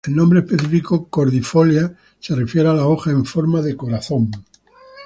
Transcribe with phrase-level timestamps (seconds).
[0.07, 4.31] El nombre específico, "cordifolia", se refiere a la hoja en forma de corazón.